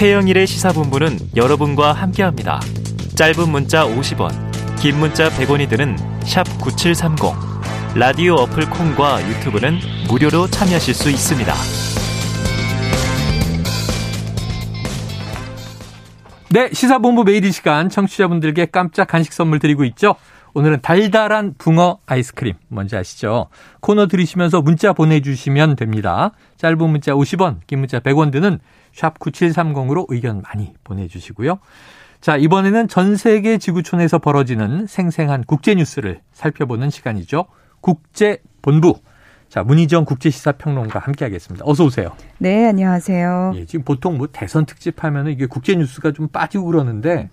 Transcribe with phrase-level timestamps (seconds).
[0.00, 2.58] 최영일의 시사본부는 여러분과 함께합니다.
[3.16, 4.30] 짧은 문자 50원,
[4.80, 5.94] 긴 문자 100원이 드는
[6.62, 7.18] 9730.
[7.94, 9.78] 라디오 어플 콩과 유튜브는
[10.08, 11.52] 무료로 참여하실 수 있습니다.
[16.48, 20.16] 네, 시사본부 매일 이 시간 청취자분들께 깜짝 간식 선물 드리고 있죠.
[20.54, 22.54] 오늘은 달달한 붕어 아이스크림.
[22.68, 23.48] 뭔지 아시죠?
[23.80, 26.32] 코너 들으시면서 문자 보내주시면 됩니다.
[26.56, 28.58] 짧은 문자 50원, 긴 문자 100원 드는
[28.92, 31.58] 샵 9730으로 의견 많이 보내주시고요.
[32.20, 37.46] 자, 이번에는 전 세계 지구촌에서 벌어지는 생생한 국제 뉴스를 살펴보는 시간이죠.
[37.80, 38.98] 국제본부.
[39.48, 41.64] 자, 문희정 국제시사평론가 함께하겠습니다.
[41.66, 42.10] 어서 오세요.
[42.38, 43.54] 네, 안녕하세요.
[43.56, 47.30] 예, 지금 보통 뭐 대선 특집 하면은 이게 국제 뉴스가 좀 빠지고 그러는데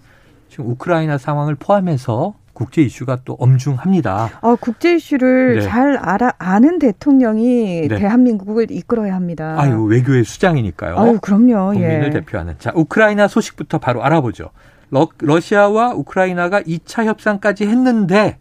[0.49, 4.39] 지금 우크라이나 상황을 포함해서 국제 이슈가 또 엄중합니다.
[4.41, 5.61] 어, 국제 이슈를 네.
[5.61, 7.99] 잘 알아 아는 대통령이 네.
[7.99, 9.55] 대한민국을 이끌어야 합니다.
[9.59, 10.97] 아유 외교의 수장이니까요.
[10.97, 11.73] 아유 그럼요.
[11.73, 12.09] 국민을 예.
[12.09, 14.49] 대표하는 자 우크라이나 소식부터 바로 알아보죠.
[14.89, 18.39] 러, 러시아와 우크라이나가 2차 협상까지 했는데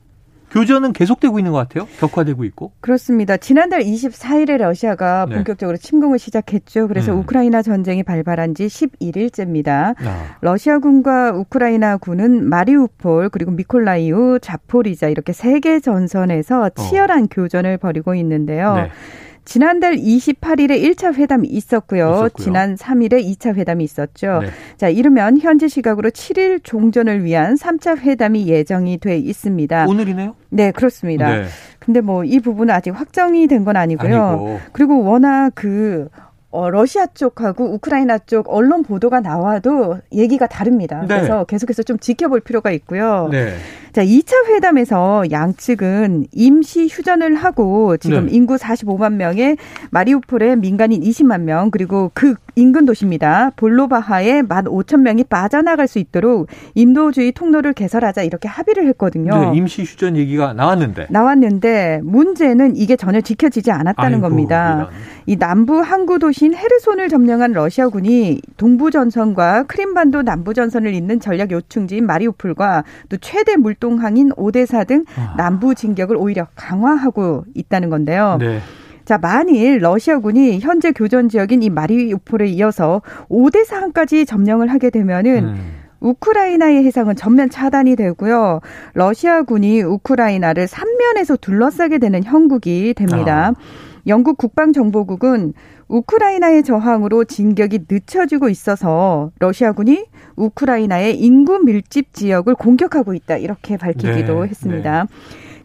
[0.50, 1.86] 교전은 계속되고 있는 것 같아요.
[1.98, 2.72] 격화되고 있고.
[2.80, 3.36] 그렇습니다.
[3.36, 5.34] 지난달 24일에 러시아가 네.
[5.34, 6.88] 본격적으로 침공을 시작했죠.
[6.88, 7.18] 그래서 음.
[7.20, 9.94] 우크라이나 전쟁이 발발한 지 11일째입니다.
[10.06, 10.36] 아.
[10.40, 17.26] 러시아군과 우크라이나군은 마리우폴 그리고 미콜라이우, 자포리자 이렇게 세 개 전선에서 치열한 어.
[17.30, 18.74] 교전을 벌이고 있는데요.
[18.76, 18.90] 네.
[19.46, 22.10] 지난달 28일에 1차 회담이 있었고요.
[22.10, 22.44] 있었고요.
[22.44, 24.40] 지난 3일에 2차 회담이 있었죠.
[24.42, 24.48] 네.
[24.76, 29.86] 자, 이르면 현지 시각으로 7일 종전을 위한 3차 회담이 예정이 돼 있습니다.
[29.86, 30.34] 오늘이네요?
[30.50, 31.30] 네, 그렇습니다.
[31.30, 31.44] 네.
[31.78, 34.22] 근데 뭐 이 부분은 아직 확정이 된 건 아니고요.
[34.22, 34.60] 아니고.
[34.72, 36.08] 그리고 워낙 그
[36.50, 41.00] 어, 러시아 쪽하고 우크라이나 쪽 언론 보도가 나와도 얘기가 다릅니다.
[41.00, 41.06] 네.
[41.08, 43.28] 그래서 계속해서 좀 지켜볼 필요가 있고요.
[43.30, 43.54] 네.
[43.92, 48.32] 자, 2차 회담에서 양측은 임시 휴전을 하고 지금 네.
[48.32, 49.56] 인구 45만 명의
[49.90, 53.52] 마리우폴의 민간인 20만 명 그리고 그 인근 도시입니다.
[53.56, 59.50] 볼로바하에 1만 5천 명이 빠져나갈 수 있도록 인도주의 통로를 개설하자 이렇게 합의를 했거든요.
[59.52, 61.06] 네, 임시 휴전 얘기가 나왔는데.
[61.10, 64.74] 나왔는데 문제는 이게 전혀 지켜지지 않았다는 아이고, 겁니다.
[64.76, 64.90] 이런.
[65.26, 71.50] 이 남부 항구 도시 인 헤르손을 점령한 러시아군이 동부 전선과 크림반도 남부 전선을 잇는 전략
[71.50, 75.34] 요충지인 마리우폴과 또 최대 물동 활동항인 오데사 등 아.
[75.36, 78.36] 남부 진격을 오히려 강화하고 있다는 건데요.
[78.40, 78.60] 네.
[79.04, 85.72] 자, 만일 러시아군이 현재 교전 지역인 이 마리우폴에 이어서 오데사항까지 점령을 하게 되면은 음.
[86.00, 88.60] 우크라이나의 해상은 전면 차단이 되고요.
[88.94, 93.52] 러시아군이 우크라이나를 삼면에서 둘러싸게 되는 형국이 됩니다.
[93.54, 93.85] 아.
[94.06, 95.54] 영국 국방정보국은
[95.88, 100.06] 우크라이나의 저항으로 진격이 늦춰지고 있어서 러시아군이
[100.36, 105.04] 우크라이나의 인구 밀집 지역을 공격하고 있다 이렇게 밝히기도 네, 했습니다.
[105.04, 105.08] 네.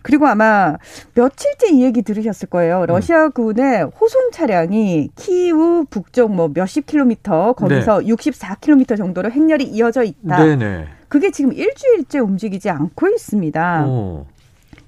[0.03, 0.77] 그리고 아마
[1.13, 2.85] 며칠째 이 얘기 들으셨을 거예요.
[2.87, 8.07] 러시아군의 호송 차량이 키우 북쪽 뭐 몇십 킬로미터 거기서 네.
[8.07, 10.43] 64킬로미터 정도로 행렬이 이어져 있다.
[10.43, 10.55] 네네.
[10.55, 10.87] 네.
[11.07, 13.85] 그게 지금 일주일째 움직이지 않고 있습니다.
[13.85, 14.25] 오.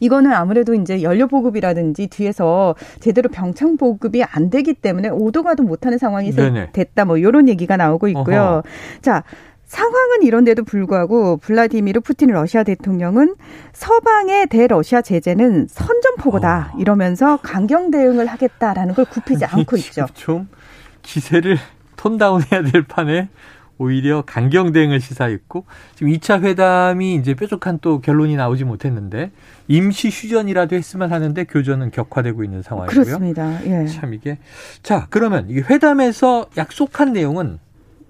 [0.04, 6.32] 이거는 아무래도 이제 연료 보급이라든지 뒤에서 제대로 병창 보급이 안 되기 때문에 오도가도 못하는 상황이
[6.32, 6.72] 네네.
[6.74, 8.42] 됐다 뭐 이런 얘기가 나오고 있고요.
[8.42, 8.64] 어허.
[9.02, 9.24] 자.
[9.66, 13.34] 상황은 이런데도 불구하고 블라디미르 푸틴 러시아 대통령은
[13.72, 16.80] 서방의 대러시아 제재는 선전포고다 어.
[16.80, 20.06] 이러면서 강경 대응을 하겠다라는 걸 굽히지 않고 있죠.
[20.14, 20.48] 좀
[21.02, 21.58] 기세를
[21.96, 23.30] 톤다운해야 될 판에
[23.84, 29.32] 오히려 강경 대응을 시사했고 지금 2차 회담이 이제 뾰족한 또 결론이 나오지 못했는데
[29.68, 33.04] 임시 휴전이라도 했으면 하는데 교전은 격화되고 있는 상황이고요.
[33.04, 33.60] 그렇습니다.
[33.66, 33.86] 예.
[33.88, 34.38] 참 이게
[34.82, 37.60] 자 그러면 이 회담에서 약속한 내용은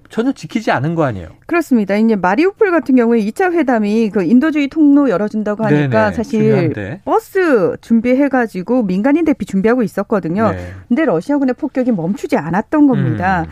[0.09, 1.29] 전혀 지키지 않은 거 아니에요?
[1.47, 1.95] 그렇습니다.
[1.95, 7.01] 이제 마리우폴 같은 경우에 2차 회담이 그 인도주의 통로 열어준다고 하니까 네네, 사실 중요한데.
[7.03, 10.51] 버스 준비해가지고 민간인 대피 준비하고 있었거든요.
[10.51, 10.71] 네.
[10.87, 13.47] 근데 러시아군의 폭격이 멈추지 않았던 겁니다.
[13.47, 13.49] 음.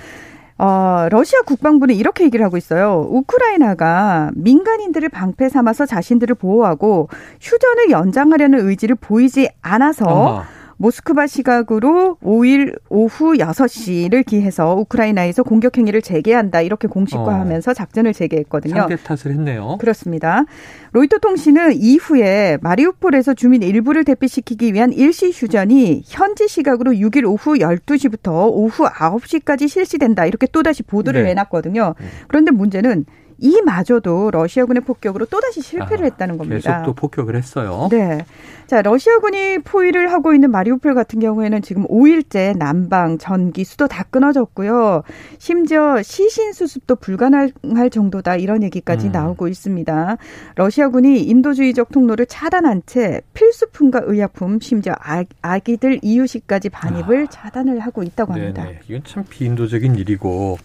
[0.61, 3.07] 어, 러시아 국방부는 이렇게 얘기를 하고 있어요.
[3.09, 7.09] 우크라이나가 민간인들을 방패 삼아서 자신들을 보호하고
[7.41, 10.44] 휴전을 연장하려는 의지를 보이지 않아서 어허.
[10.81, 17.73] 모스크바 시각으로 5일 오후 6시를 기해서 우크라이나에서 공격 행위를 재개한다 이렇게 공식화하면서 어.
[17.73, 18.75] 작전을 재개했거든요.
[18.75, 19.78] 상대 탓을 했네요.
[19.79, 20.45] 그렇습니다.
[20.93, 28.49] 로이터 통신은 이후에 마리우폴에서 주민 일부를 대피시키기 위한 일시 휴전이 현지 시각으로 6일 오후 12시부터
[28.51, 31.29] 오후 9시까지 실시된다 이렇게 또다시 보도를 네.
[31.29, 31.93] 내놨거든요.
[31.99, 32.05] 네.
[32.27, 33.05] 그런데 문제는
[33.41, 36.72] 이마저도 러시아군의 폭격으로 또다시 실패를 아, 했다는 겁니다.
[36.72, 37.88] 계속 또 폭격을 했어요.
[37.91, 38.23] 네.
[38.67, 45.03] 자, 러시아군이 포위를 하고 있는 마리우폴 같은 경우에는 지금 5일째 난방, 전기, 수도 다 끊어졌고요.
[45.40, 49.11] 심지어 시신 수습도 불가능할 정도다 이런 얘기까지 음.
[49.11, 50.17] 나오고 있습니다.
[50.55, 57.29] 러시아군이 인도주의적 통로를 차단한 채 필수품과 의약품, 심지어 아 기들 이유식까지 반입을 아.
[57.29, 58.64] 차단을 하고 있다고 합니다.
[58.64, 58.79] 네네.
[58.87, 60.58] 이건 참 비인도적인 일이고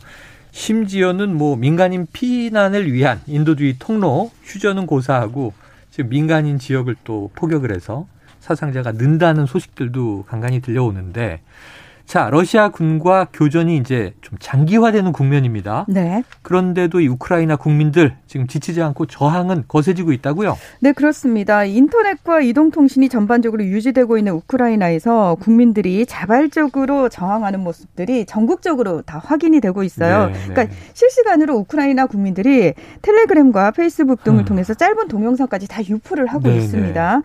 [0.56, 5.52] 심지어는 뭐 민간인 피난을 위한 인도주의 통로 휴전은 고사하고
[5.90, 8.06] 지금 민간인 지역을 또 포격을 해서
[8.40, 11.42] 사상자가 는다는 소식들도 간간히 들려오는데
[12.06, 15.86] 자, 러시아 군과 교전이 이제 좀 장기화되는 국면입니다.
[15.88, 16.22] 네.
[16.42, 20.56] 그런데도 이 우크라이나 국민들 지금 지치지 않고 저항은 거세지고 있다고요?
[20.80, 21.64] 네, 그렇습니다.
[21.64, 30.28] 인터넷과 이동통신이 전반적으로 유지되고 있는 우크라이나에서 국민들이 자발적으로 저항하는 모습들이 전국적으로 다 확인이 되고 있어요.
[30.28, 30.38] 네, 네.
[30.46, 32.72] 그러니까 실시간으로 우크라이나 국민들이
[33.02, 34.44] 텔레그램과 페이스북 등을 음.
[34.44, 36.58] 통해서 짧은 동영상까지 다 유포를 하고 네, 네.
[36.58, 37.22] 있습니다.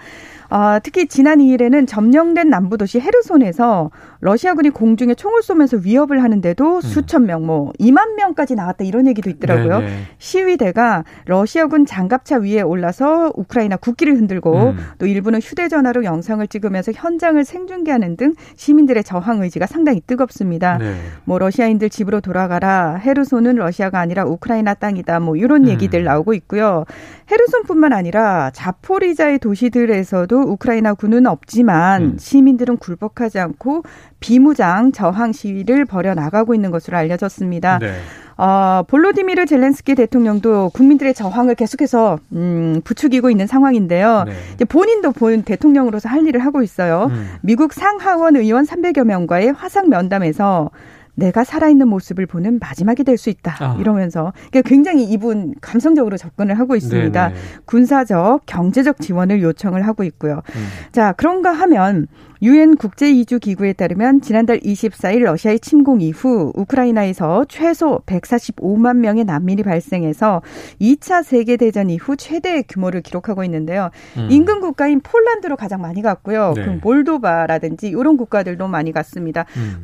[0.54, 3.90] 아, 특히 지난 2일에는 점령된 남부 도시 헤르손에서
[4.22, 6.82] 러시아군이 공중에 총을 쏘면서 위협을 하는데도 음.
[6.82, 9.80] 수천 명, 뭐 2만 명까지 나왔다 이런 얘기도 있더라고요.
[9.80, 9.90] 네네.
[9.90, 10.04] 네.
[10.20, 14.78] 시위대가 러시아군 장갑차 위에 올라서 우크라이나 국기를 흔들고 음.
[15.00, 20.78] 또 일부는 휴대전화로 영상을 찍으면서 현장을 생중계하는 등 시민들의 저항 의지가 상당히 뜨겁습니다.
[20.78, 20.96] 네.
[21.26, 22.98] 뭐 러시아인들 집으로 돌아가라.
[22.98, 25.20] 헤르손은 러시아가 아니라 우크라이나 땅이다.
[25.20, 25.70] 뭐 이런 음.
[25.70, 26.86] 얘기들 나오고 있고요.
[27.32, 32.18] 헤르손뿐만 아니라 자포리자의 도시들에서도 우크라이나 군은 없지만 음.
[32.20, 33.84] 시민들은 굴복하지 않고
[34.22, 37.80] 비무장 저항 시위를 벌여 나가고 있는 것으로 알려졌습니다.
[37.80, 37.92] 네.
[38.38, 44.24] 어, 볼로디미르 젤렌스키 대통령도 국민들의 저항을 계속해서 음, 부추기고 있는 상황인데요.
[44.26, 44.34] 네.
[44.56, 47.08] 이제 본인도 본 대통령으로서 할 일을 하고 있어요.
[47.12, 47.30] 음.
[47.42, 50.70] 미국 상하원 의원 300여 명과의 화상 면담에서
[51.16, 53.56] 내가 살아있는 모습을 보는 마지막이 될 수 있다.
[53.60, 53.78] 아.
[53.80, 54.34] 이러면서
[54.66, 57.28] 굉장히 이분 감성적으로 접근을 하고 있습니다.
[57.28, 57.40] 네네.
[57.66, 60.42] 군사적, 경제적 지원을 요청을 하고 있고요.
[60.56, 60.68] 음.
[60.92, 62.08] 자, 그런가 하면
[62.44, 69.62] 유엔 국제 이주 기구에 따르면 지난달 24일 러시아의 침공 이후 우크라이나에서 최소 145만 명의 난민이
[69.62, 70.42] 발생해서
[70.82, 73.92] 2차 세계 대전 이후 최대 규모를 기록하고 있는데요.
[74.18, 74.28] 음.
[74.32, 76.54] 인근 국가인 폴란드로 가장 많이 갔고요.
[76.56, 76.66] 네.
[76.66, 79.46] 그 몰도바라든지 이런 국가들도 많이 갔습니다.
[79.58, 79.80] 음.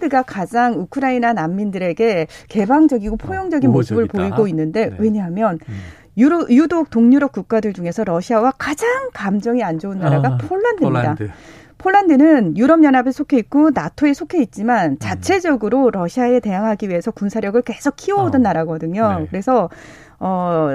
[0.00, 4.96] 폴란드가 가장 우크라이나 난민들에게 개방적이고 포용적인 어, 모습을 보이고 있는데 네.
[4.98, 5.74] 왜냐하면 음.
[6.16, 11.14] 유로, 유독 동유럽 국가들 중에서 러시아와 가장 감정이 안 좋은 나라가 아, 폴란드입니다.
[11.14, 11.30] 폴란드.
[11.78, 14.96] 폴란드는 유럽연합에 속해 있고 나토에 속해 있지만 음.
[14.98, 18.42] 자체적으로 러시아에 대항하기 위해서 군사력을 계속 키워오던 어.
[18.42, 19.20] 나라거든요.
[19.20, 19.26] 네.
[19.30, 19.70] 그래서
[20.22, 20.68] 어,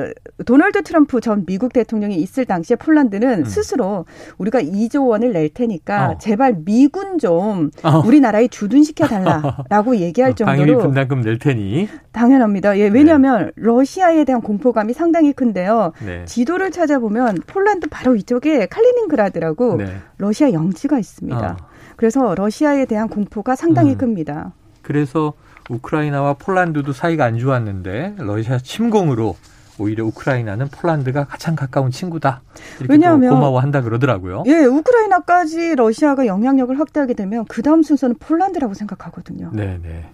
[0.44, 3.46] 도널드 트럼프 전 미국 대통령이 있을 당시에 폴란드는 음.
[3.46, 4.06] 스스로
[4.40, 6.18] 우리가 2조 원을 낼 테니까 어.
[6.18, 8.00] 제발 미군 좀 어.
[8.04, 12.80] 우리나라에 주둔시켜 달라라고 얘기할 어, 정도로 방위 분담금 낼 테니 당연합니다.
[12.80, 13.52] 예, 왜냐하면 네.
[13.56, 15.94] 러시아에 대한 공포감이 상당히 큰데요.
[16.04, 16.26] 네.
[16.26, 19.86] 지도를 찾아보면 폴란드 바로 이쪽에 칼리닝그라드라고 네.
[20.18, 21.58] 러시아 영지가 있습니다.
[21.62, 21.68] 어.
[21.98, 23.98] 그래서 러시아에 대한 공포가 상당히 음.
[24.00, 24.54] 큽니다.
[24.82, 25.34] 그래서
[25.70, 29.36] 우크라이나와 폴란드도 사이가 안 좋았는데 러시아 침공으로
[29.78, 32.42] 오히려 우크라이나는 폴란드가 가장 가까운 친구다.
[32.80, 34.44] 이렇게 왜냐하면 고마워한다 그러더라고요.
[34.48, 39.52] 예, 우크라이나까지 러시아가 영향력을 확대하게 되면 그 다음 순서는 폴란드라고 생각하거든요.
[39.54, 40.10] 네, 네.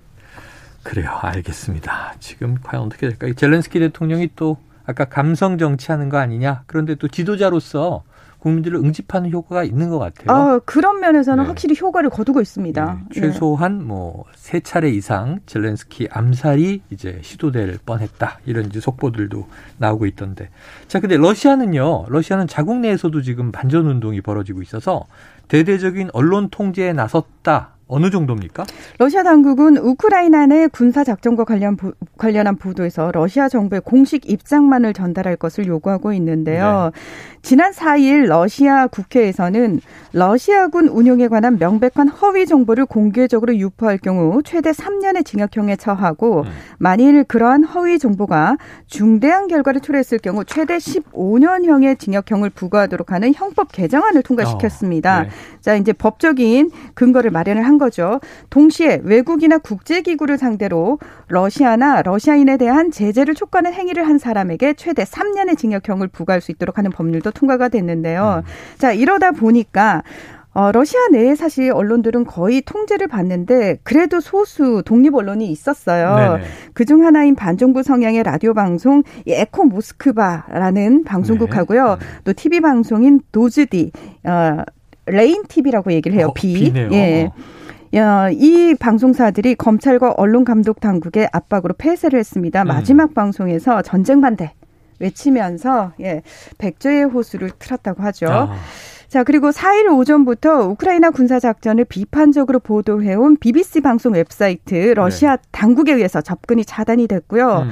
[0.83, 1.11] 그래요.
[1.21, 2.15] 알겠습니다.
[2.19, 3.33] 지금 과연 어떻게 될까요?
[3.35, 6.63] 젤렌스키 대통령이 또 아까 감성 정치하는 거 아니냐?
[6.65, 8.03] 그런데 또 지도자로서
[8.41, 10.35] 국민들을 응집하는 효과가 있는 것 같아요.
[10.35, 11.47] 아, 그런 면에서는 네.
[11.47, 12.99] 확실히 효과를 거두고 있습니다.
[13.13, 13.21] 네.
[13.21, 19.47] 최소한 뭐 세 차례 이상 젤렌스키 암살이 이제 시도될 뻔했다 이런 이제 속보들도
[19.77, 20.49] 나오고 있던데.
[20.87, 22.07] 자, 근데 러시아는요.
[22.09, 25.05] 러시아는 자국 내에서도 지금 반전 운동이 벌어지고 있어서
[25.47, 27.75] 대대적인 언론 통제에 나섰다.
[27.91, 28.63] 어느 정도입니까?
[28.99, 35.35] 러시아 당국은 우크라이나 내 군사 작전과 관련 보, 관련한 보도에서 러시아 정부의 공식 입장만을 전달할
[35.35, 36.91] 것을 요구하고 있는데요.
[36.93, 37.01] 네.
[37.41, 39.81] 지난 4일 러시아 국회에서는
[40.13, 46.51] 러시아군 운용에 관한 명백한 허위 정보를 공개적으로 유포할 경우 최대 3년의 징역형에 처하고 음.
[46.77, 48.57] 만일 그러한 허위 정보가
[48.87, 55.19] 중대한 결과를 초래했을 경우 최대 15년형의 징역형을 부과하도록 하는 형법 개정안을 통과시켰습니다.
[55.19, 55.29] 어, 네.
[55.59, 58.21] 자, 이제 법적인 근거를 마련을 한 거죠.
[58.51, 66.07] 동시에 외국이나 국제기구를 상대로 러시아나 러시아인에 대한 제재를 촉구하는 행위를 한 사람에게 최대 3년의 징역형을
[66.09, 68.43] 부과할 수 있도록 하는 법률도 통과가 됐는데요.
[68.45, 68.77] 음.
[68.77, 70.03] 자, 이러다 보니까
[70.53, 76.39] 어, 러시아 내에 사실 언론들은 거의 통제를 받는데 그래도 소수 독립 언론이 있었어요.
[76.73, 81.97] 그 중 하나인 반정부 성향의 라디오 방송 에코 모스크바라는 방송국하고요.
[81.99, 82.05] 네.
[82.25, 83.91] 또 TV 방송인 도즈디
[84.25, 84.57] 어,
[85.05, 86.27] Rain TV라고 얘기를 해요.
[86.27, 86.53] 어, 비.
[86.53, 86.89] 비네요.
[86.91, 87.23] 예.
[87.23, 87.29] 야,
[88.33, 92.63] 이 방송사들이 검찰과 언론 감독 당국의 압박으로 폐쇄를 했습니다.
[92.63, 92.67] 음.
[92.67, 94.53] 마지막 방송에서 전쟁 반대
[94.99, 96.21] 외치면서 예,
[96.57, 98.27] 백조의 호수를 틀었다고 하죠.
[98.29, 98.55] 아.
[99.07, 105.41] 자, 그리고 4일 오전부터 우크라이나 군사 작전을 비판적으로 보도해온 BBC 방송 웹사이트 러시아 네.
[105.51, 107.67] 당국에 의해서 접근이 차단이 됐고요.
[107.69, 107.71] 음.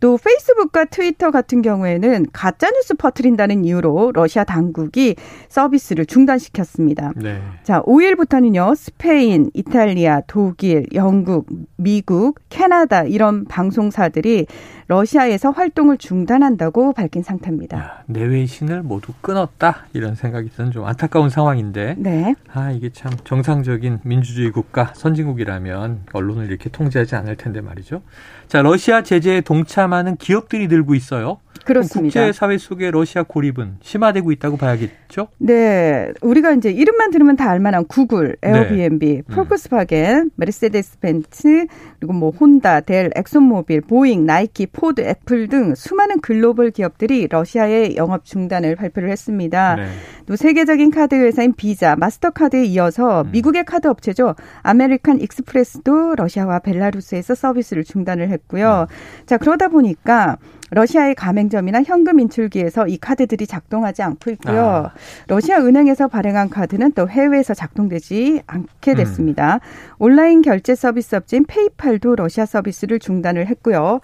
[0.00, 5.14] 또 페이스북과 트위터 같은 경우에는 가짜 뉴스 퍼뜨린다는 이유로 러시아 당국이
[5.48, 7.12] 서비스를 중단시켰습니다.
[7.16, 7.40] 네.
[7.62, 14.46] 자, 5일부터는요, 스페인, 이탈리아, 독일, 영국, 미국, 캐나다 이런 방송사들이
[14.90, 17.78] 러시아에서 활동을 중단한다고 밝힌 상태입니다.
[17.78, 21.94] 야, 내외 신을 모두 끊었다 이런 생각이 드는 좀 안타까운 상황인데.
[21.96, 22.34] 네.
[22.52, 28.02] 아 이게 참 정상적인 민주주의 국가 선진국이라면 언론을 이렇게 통제하지 않을 텐데 말이죠.
[28.48, 31.38] 자 러시아 제재에 동참하는 기업들이 늘고 있어요.
[31.64, 32.20] 그렇습니다.
[32.20, 35.28] 국제 사회 속의 러시아 고립은 심화되고 있다고 봐야겠죠?
[35.38, 36.10] 네.
[36.20, 39.22] 우리가 이제 이름만 들으면 다 알만한 구글, 에어비앤비, 네.
[39.34, 40.30] 폴크스바겐, 음.
[40.36, 41.66] 메르세데스 벤츠,
[41.98, 48.24] 그리고 뭐 혼다, 델, 엑슨모빌, 보잉, 나이키, 포드, 애플 등 수많은 글로벌 기업들이 러시아의 영업
[48.24, 49.76] 중단을 발표를 했습니다.
[49.76, 49.86] 네.
[50.26, 53.30] 또 세계적인 카드 회사인 비자, 마스터카드에 이어서 음.
[53.32, 54.34] 미국의 카드 업체죠.
[54.62, 58.86] 아메리칸 익스프레스도 러시아와 벨라루스에서 서비스를 중단을 했고요.
[58.88, 59.26] 음.
[59.26, 60.38] 자, 그러다 보니까
[60.70, 64.60] 러시아의 가맹점이나 현금 인출기에서 이 카드들이 작동하지 않고 있고요.
[64.60, 64.92] 아.
[65.26, 69.54] 러시아 은행에서 발행한 카드는 또 해외에서 작동되지 않게 됐습니다.
[69.54, 69.58] 음.
[69.98, 74.00] 온라인 결제 서비스 업체인 페이팔도 러시아 서비스를 중단을 했고요.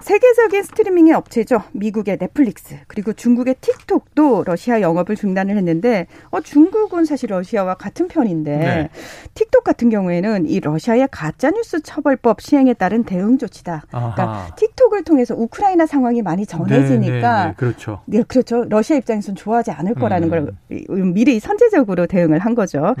[0.00, 1.62] 세계적인 스트리밍의 업체죠.
[1.72, 8.56] 미국의 넷플릭스 그리고 중국의 틱톡도 러시아 영업을 중단을 했는데 어 중국은 사실 러시아와 같은 편인데
[8.56, 8.88] 네.
[9.34, 13.84] 틱톡 같은 경우에는 이 러시아의 가짜 뉴스 처벌법 시행에 따른 대응 조치다.
[13.88, 17.54] 그러니까 틱톡을 통해서 우크라이나 상황이 많이 전해지니까 네, 네, 네.
[17.56, 18.00] 그렇죠.
[18.06, 18.64] 네, 그렇죠.
[18.68, 20.30] 러시아 입장에서는 좋아하지 않을 거라는 음.
[20.30, 22.94] 걸 미리 선제적으로 대응을 한 거죠.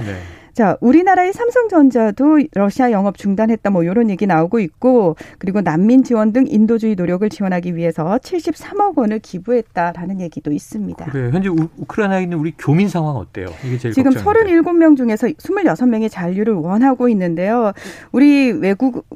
[0.56, 0.62] 네.
[0.62, 6.46] 자, 우리나라의 삼성전자도 러시아 영업 중단했다 뭐 이런 얘기 나오고 있고 그리고 난민 지원 등
[6.48, 11.04] 인도주의 노력을 지원하기 위해서 73억 원을 기부했다라는 얘기도 있습니다.
[11.04, 13.48] 그래 현재 우, 크라이나에 있는 우리 교민 상황 어때요?
[13.66, 14.62] 이게 제일 지금 걱정인데.
[14.62, 17.72] 37명 중에서 26명이 잔류를 원하고 있는데요.
[18.12, 19.06] 우리 외국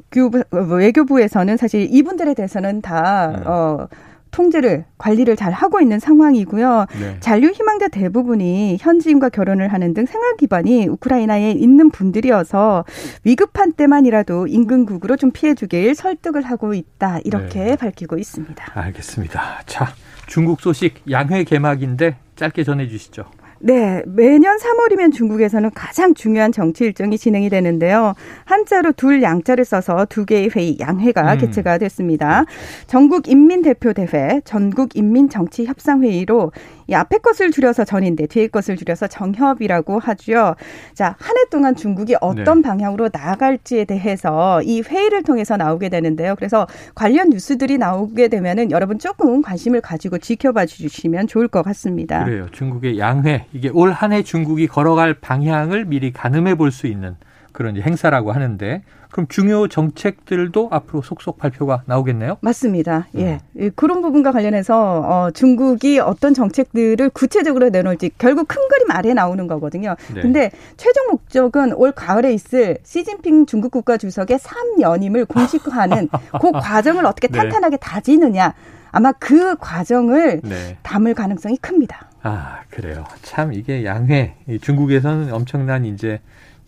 [0.51, 3.43] 외교부에서는 사실 이분들에 대해서는 다 음.
[3.47, 3.87] 어
[4.31, 6.85] 통제를 관리를 잘 하고 있는 상황이고요.
[6.99, 7.17] 네.
[7.19, 12.85] 잔류 희망자 대부분이 현지인과 결혼을 하는 등 생활 기반이 우크라이나에 있는 분들이어서
[13.23, 17.19] 위급한 때만이라도 인근국으로 좀 피해 주길 설득을 하고 있다.
[17.23, 17.75] 이렇게 네.
[17.75, 18.71] 밝히고 있습니다.
[18.73, 19.61] 알겠습니다.
[19.65, 19.93] 자,
[20.27, 23.25] 중국 소식 양회 개막인데 짧게 전해 주시죠.
[23.63, 28.13] 네, 매년 3월이면 중국에서는 가장 중요한 정치 일정이 진행이 되는데요.
[28.45, 31.37] 한자로 둘 양자를 써서 두 개의 회의 양회가 음.
[31.37, 32.45] 개최가 됐습니다.
[32.87, 36.51] 전국 인민 대표 대회, 전국 인민 정치 협상 회의로
[36.87, 40.55] 이 앞에 것을 줄여서 전인데 뒤에 것을 줄여서 정협이라고 하죠.
[40.93, 42.67] 자, 한 해 동안 중국이 어떤 네.
[42.67, 46.35] 방향으로 나아갈지에 대해서 이 회의를 통해서 나오게 되는데요.
[46.35, 52.25] 그래서 관련 뉴스들이 나오게 되면은 여러분 조금 관심을 가지고 지켜봐 주시면 좋을 것 같습니다.
[52.25, 52.47] 그래요.
[52.51, 57.15] 중국의 양회 이게 올 한 해 중국이 걸어갈 방향을 미리 가늠해 볼 수 있는
[57.51, 58.81] 그런 행사라고 하는데
[59.11, 62.37] 그럼 중요 정책들도 앞으로 속속 발표가 나오겠네요.
[62.39, 63.07] 맞습니다.
[63.17, 63.39] 예.
[63.59, 63.71] 음.
[63.75, 69.95] 그런 부분과 관련해서 어, 중국이 어떤 정책들을 구체적으로 내놓을지 결국 큰 그림 아래 나오는 거거든요.
[70.13, 70.21] 네.
[70.21, 76.07] 근데 최종 목적은 올 가을에 있을 시진핑 중국 국가 주석의 3연임을 공식화하는
[76.41, 77.37] 그 과정을 어떻게 네.
[77.37, 78.53] 탄탄하게 다지느냐.
[78.93, 80.77] 아마 그 과정을 네.
[80.83, 82.10] 담을 가능성이 큽니다.
[82.23, 83.05] 아, 그래요.
[83.23, 86.19] 참 이게 양회 중국에서는 엄청난 이제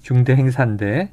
[0.02, 1.12] 중대 행사인데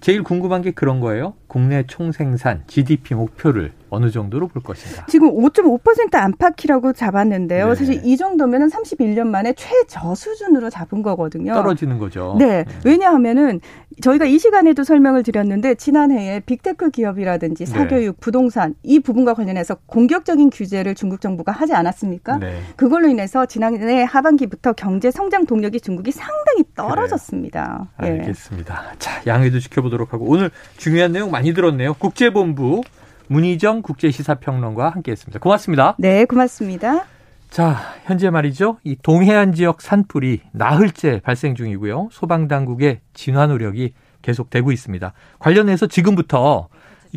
[0.00, 1.34] 제일 궁금한 게 그런 거예요.
[1.46, 5.04] 국내 총생산 GDP 목표를 어느 정도로 볼 것인가?
[5.06, 7.68] 지금 5.5% 안팎이라고 잡았는데요.
[7.68, 7.74] 네.
[7.74, 11.52] 사실 이 정도면은 31년 만에 최저 수준으로 잡은 거거든요.
[11.54, 12.36] 떨어지는 거죠.
[12.38, 12.64] 네.
[12.64, 12.64] 네.
[12.84, 13.60] 왜냐하면은
[14.00, 17.70] 저희가 이 시간에도 설명을 드렸는데 지난해에 빅테크 기업이라든지 네.
[17.70, 18.20] 사교육, 네.
[18.20, 22.38] 부동산 이 부분과 관련해서 공격적인 규제를 중국 정부가 하지 않았습니까?
[22.38, 22.60] 네.
[22.76, 27.88] 그걸로 인해서 지난해 하반기부터 경제 성장 동력이 중국이 상당히 떨어졌습니다.
[28.04, 28.06] 예.
[28.06, 28.82] 알겠습니다.
[28.82, 28.98] 네.
[29.00, 31.94] 자, 양해도 지켜보 도록 하고 오늘 중요한 내용 많이 들었네요.
[31.94, 32.82] 국제본부
[33.28, 35.38] 문희정 국제시사평론가와 함께했습니다.
[35.38, 35.94] 고맙습니다.
[35.98, 37.04] 네, 고맙습니다.
[37.50, 38.78] 자, 현재 말이죠.
[38.84, 42.08] 이 동해안 지역 산불이 나흘째 발생 중이고요.
[42.12, 43.92] 소방당국의 진화 노력이
[44.22, 45.12] 계속되고 있습니다.
[45.38, 46.68] 관련해서 지금부터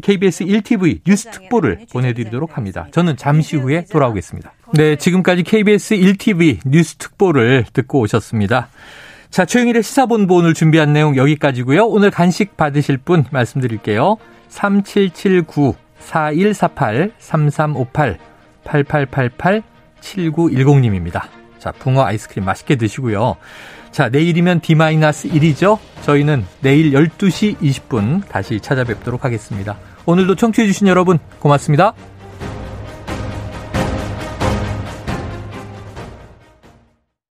[0.01, 2.87] KBS 1TV 뉴스 특보를 보내드리도록 합니다.
[2.91, 4.53] 저는 잠시 후에 돌아오겠습니다.
[4.73, 8.69] 네, 지금까지 KBS 1TV 뉴스 특보를 듣고 오셨습니다.
[9.33, 11.87] 자, 최영일의 시사본부 오늘 준비한 내용 여기까지고요.
[11.87, 14.17] 오늘 간식 받으실 분 말씀드릴게요.
[14.49, 15.73] 3779
[18.63, 21.23] 4148-3358-8888-7910님입니다.
[21.57, 23.37] 자, 붕어 아이스크림 맛있게 드시고요.
[23.89, 25.79] 자, 내일이면 D-1이죠?
[26.03, 29.79] 저희는 내일 12시 20분 다시 찾아뵙도록 하겠습니다.
[30.05, 31.95] 오늘도 청취해주신 여러분 고맙습니다.